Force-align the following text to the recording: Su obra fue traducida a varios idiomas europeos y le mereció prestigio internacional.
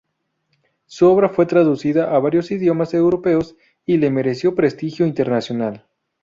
Su 0.87 1.07
obra 1.09 1.29
fue 1.29 1.45
traducida 1.45 2.15
a 2.15 2.17
varios 2.17 2.49
idiomas 2.49 2.95
europeos 2.95 3.55
y 3.85 3.97
le 3.97 4.09
mereció 4.09 4.55
prestigio 4.55 5.05
internacional. 5.05 5.85